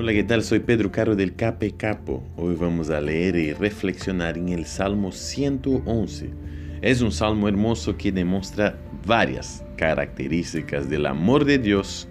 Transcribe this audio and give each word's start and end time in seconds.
Hola, 0.00 0.12
¿qué 0.12 0.22
tal? 0.22 0.44
Soy 0.44 0.60
Pedro 0.60 0.92
Caro 0.92 1.16
del 1.16 1.34
Cape 1.34 1.72
Capo. 1.72 2.22
Hoy 2.36 2.54
vamos 2.54 2.88
a 2.88 3.00
leer 3.00 3.34
y 3.34 3.52
reflexionar 3.52 4.38
en 4.38 4.50
el 4.50 4.64
Salmo 4.64 5.10
111. 5.10 6.30
Es 6.82 7.00
un 7.00 7.10
salmo 7.10 7.48
hermoso 7.48 7.96
que 7.96 8.12
demuestra 8.12 8.78
varias 9.04 9.64
características 9.76 10.88
del 10.88 11.04
amor 11.04 11.44
de 11.44 11.58
Dios 11.58 12.06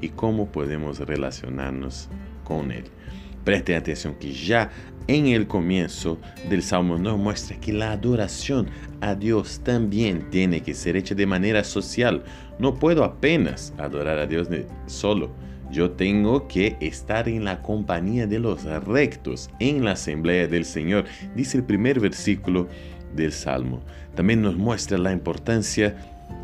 y 0.00 0.10
cómo 0.10 0.52
podemos 0.52 1.00
relacionarnos 1.00 2.08
con 2.44 2.70
Él. 2.70 2.84
Preste 3.42 3.74
atención 3.74 4.14
que 4.14 4.32
ya 4.32 4.70
en 5.08 5.26
el 5.26 5.48
comienzo 5.48 6.20
del 6.48 6.62
Salmo 6.62 6.96
nos 6.96 7.18
muestra 7.18 7.58
que 7.58 7.72
la 7.72 7.90
adoración 7.90 8.68
a 9.00 9.16
Dios 9.16 9.62
también 9.64 10.30
tiene 10.30 10.60
que 10.60 10.74
ser 10.74 10.96
hecha 10.96 11.16
de 11.16 11.26
manera 11.26 11.64
social. 11.64 12.22
No 12.60 12.74
puedo 12.76 13.02
apenas 13.02 13.74
adorar 13.78 14.20
a 14.20 14.28
Dios 14.28 14.46
solo 14.86 15.32
yo 15.72 15.92
tengo 15.92 16.46
que 16.46 16.76
estar 16.80 17.28
en 17.28 17.44
la 17.44 17.62
compañía 17.62 18.26
de 18.26 18.38
los 18.38 18.64
rectos, 18.64 19.50
en 19.58 19.84
la 19.84 19.92
asamblea 19.92 20.46
del 20.46 20.66
Señor, 20.66 21.06
dice 21.34 21.56
el 21.56 21.64
primer 21.64 21.98
versículo 21.98 22.68
del 23.16 23.32
Salmo. 23.32 23.80
También 24.14 24.42
nos 24.42 24.56
muestra 24.56 24.98
la 24.98 25.12
importancia 25.12 25.96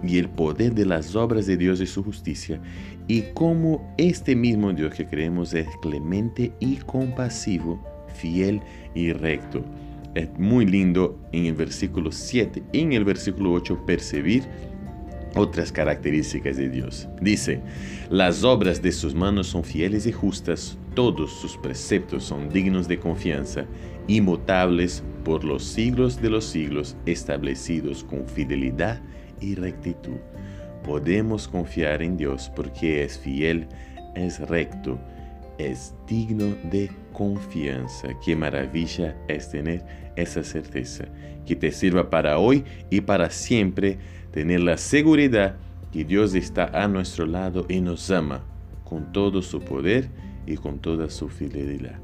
y 0.02 0.18
el 0.18 0.28
poder 0.28 0.74
de 0.74 0.86
las 0.86 1.14
obras 1.14 1.46
de 1.46 1.56
Dios 1.56 1.80
y 1.80 1.86
su 1.86 2.02
justicia, 2.02 2.60
y 3.06 3.22
cómo 3.34 3.94
este 3.98 4.34
mismo 4.34 4.72
Dios 4.72 4.94
que 4.94 5.06
creemos 5.06 5.52
es 5.54 5.68
clemente 5.82 6.52
y 6.58 6.76
compasivo, 6.76 7.82
fiel 8.14 8.62
y 8.94 9.12
recto. 9.12 9.62
Es 10.14 10.28
muy 10.38 10.64
lindo 10.64 11.18
en 11.32 11.46
el 11.46 11.54
versículo 11.54 12.10
7, 12.10 12.62
en 12.72 12.92
el 12.94 13.04
versículo 13.04 13.52
8 13.52 13.84
percibir 13.86 14.44
otras 15.34 15.72
características 15.72 16.56
de 16.56 16.68
Dios. 16.68 17.08
Dice, 17.20 17.60
las 18.10 18.44
obras 18.44 18.82
de 18.82 18.92
sus 18.92 19.14
manos 19.14 19.48
son 19.48 19.64
fieles 19.64 20.06
y 20.06 20.12
justas, 20.12 20.78
todos 20.94 21.32
sus 21.32 21.56
preceptos 21.56 22.24
son 22.24 22.48
dignos 22.48 22.88
de 22.88 22.98
confianza, 22.98 23.66
inmutables 24.06 25.02
por 25.24 25.44
los 25.44 25.64
siglos 25.64 26.20
de 26.20 26.30
los 26.30 26.44
siglos, 26.44 26.96
establecidos 27.06 28.04
con 28.04 28.26
fidelidad 28.26 29.00
y 29.40 29.54
rectitud. 29.54 30.16
Podemos 30.84 31.48
confiar 31.48 32.02
en 32.02 32.16
Dios 32.16 32.50
porque 32.54 33.04
es 33.04 33.18
fiel, 33.18 33.68
es 34.14 34.40
recto, 34.40 34.98
es 35.58 35.94
digno 36.06 36.54
de 36.70 36.90
confianza. 37.12 38.08
Qué 38.24 38.34
maravilla 38.34 39.16
es 39.28 39.50
tener 39.50 39.84
esa 40.16 40.42
certeza, 40.42 41.04
que 41.46 41.56
te 41.56 41.70
sirva 41.72 42.10
para 42.10 42.38
hoy 42.38 42.64
y 42.90 43.00
para 43.00 43.30
siempre 43.30 43.98
tener 44.32 44.60
la 44.60 44.76
seguridad 44.76 45.56
que 45.92 46.04
Dios 46.04 46.34
está 46.34 46.66
a 46.66 46.88
nuestro 46.88 47.26
lado 47.26 47.66
y 47.68 47.80
nos 47.80 48.10
ama 48.10 48.44
con 48.84 49.12
todo 49.12 49.42
su 49.42 49.60
poder 49.60 50.08
y 50.46 50.56
con 50.56 50.78
toda 50.78 51.10
su 51.10 51.28
fidelidad. 51.28 51.98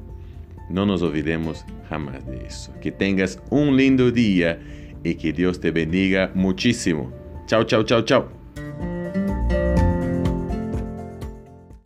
No 0.69 0.85
nos 0.85 1.01
olvidemos 1.01 1.63
jamás 1.89 2.25
de 2.25 2.45
eso. 2.45 2.73
Que 2.81 2.91
tengas 2.91 3.41
un 3.49 3.77
lindo 3.77 4.11
día 4.11 4.59
y 5.03 5.15
que 5.15 5.31
Dios 5.31 5.59
te 5.59 5.71
bendiga 5.71 6.31
muchísimo. 6.33 7.11
Chao, 7.45 7.63
chao, 7.63 7.83
chao, 7.83 8.01
chao. 8.01 8.44